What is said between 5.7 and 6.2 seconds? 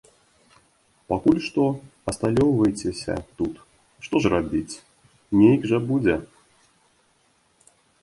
жа будзе.